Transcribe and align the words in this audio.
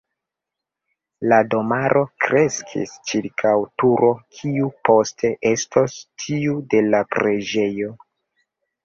La 1.33 1.37
domaro 1.49 1.99
kreskis 2.25 2.93
ĉirkaŭ 3.11 3.51
turo, 3.83 4.09
kiu 4.39 4.71
poste 4.89 5.31
estos 5.51 5.99
tiu 6.25 6.57
de 6.73 6.81
la 6.89 7.03
preĝejo. 7.13 7.93